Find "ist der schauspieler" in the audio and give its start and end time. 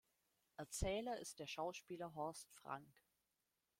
1.19-2.15